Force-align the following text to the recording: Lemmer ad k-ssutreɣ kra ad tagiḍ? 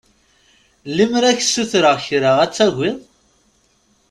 Lemmer 0.95 1.23
ad 1.25 1.37
k-ssutreɣ 1.39 1.97
kra 2.07 2.31
ad 2.43 2.51
tagiḍ? 2.53 2.97